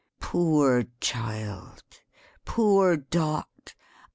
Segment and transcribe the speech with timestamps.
[0.19, 1.83] Poor child!
[2.43, 3.75] Poor Dot!